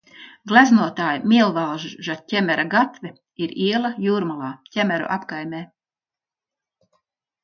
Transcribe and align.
Gleznotāja 0.51 1.19
Miervalža 1.33 2.15
Ķemera 2.31 2.65
gatve 2.71 3.11
ir 3.47 3.53
iela 3.65 3.91
Jūrmalā, 4.05 4.49
Ķemeru 4.77 5.11
apkaimē. 5.17 5.61